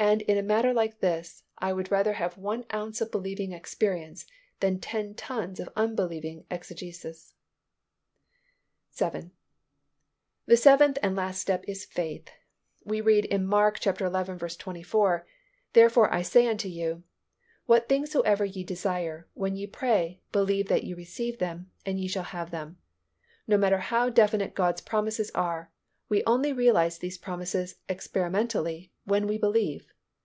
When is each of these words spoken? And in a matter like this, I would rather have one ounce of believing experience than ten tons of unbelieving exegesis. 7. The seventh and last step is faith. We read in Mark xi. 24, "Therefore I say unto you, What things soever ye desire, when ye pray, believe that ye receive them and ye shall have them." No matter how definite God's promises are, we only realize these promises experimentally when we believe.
And 0.00 0.22
in 0.22 0.38
a 0.38 0.44
matter 0.44 0.72
like 0.72 1.00
this, 1.00 1.42
I 1.58 1.72
would 1.72 1.90
rather 1.90 2.12
have 2.12 2.38
one 2.38 2.64
ounce 2.72 3.00
of 3.00 3.10
believing 3.10 3.50
experience 3.50 4.26
than 4.60 4.78
ten 4.78 5.12
tons 5.14 5.58
of 5.58 5.68
unbelieving 5.74 6.44
exegesis. 6.52 7.34
7. 8.90 9.32
The 10.46 10.56
seventh 10.56 10.98
and 11.02 11.16
last 11.16 11.40
step 11.40 11.64
is 11.66 11.84
faith. 11.84 12.28
We 12.84 13.00
read 13.00 13.24
in 13.24 13.44
Mark 13.44 13.80
xi. 13.82 13.90
24, 13.90 15.26
"Therefore 15.72 16.14
I 16.14 16.22
say 16.22 16.46
unto 16.46 16.68
you, 16.68 17.02
What 17.66 17.88
things 17.88 18.12
soever 18.12 18.44
ye 18.44 18.62
desire, 18.62 19.26
when 19.34 19.56
ye 19.56 19.66
pray, 19.66 20.22
believe 20.30 20.68
that 20.68 20.84
ye 20.84 20.94
receive 20.94 21.40
them 21.40 21.72
and 21.84 21.98
ye 21.98 22.06
shall 22.06 22.22
have 22.22 22.52
them." 22.52 22.78
No 23.48 23.58
matter 23.58 23.78
how 23.78 24.10
definite 24.10 24.54
God's 24.54 24.80
promises 24.80 25.32
are, 25.34 25.72
we 26.10 26.24
only 26.24 26.54
realize 26.54 26.98
these 26.98 27.18
promises 27.18 27.74
experimentally 27.86 28.90
when 29.04 29.26
we 29.26 29.36
believe. 29.36 29.92